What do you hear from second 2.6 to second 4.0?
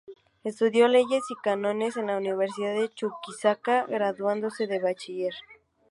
de Chuquisaca,